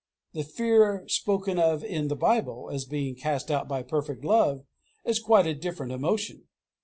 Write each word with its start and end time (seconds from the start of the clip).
The 0.33 0.43
fear 0.43 1.07
spoken 1.07 1.59
of 1.59 1.83
in 1.83 2.07
the 2.07 2.15
Bible, 2.15 2.71
as 2.73 2.85
being 2.85 3.13
cast 3.13 3.51
out 3.51 3.67
by 3.67 3.83
perfect 3.83 4.25
love, 4.25 4.63
is 5.05 5.19
quite 5.19 5.45
a 5.45 5.53
different 5.53 5.91
emotion. 5.91 6.45